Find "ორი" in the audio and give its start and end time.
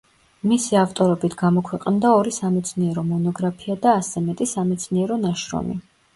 2.21-2.33